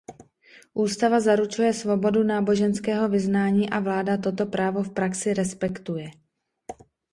[0.73, 6.11] Ústava zaručuje svobodu náboženského vyznání a vláda toto právo v praxi respektuje.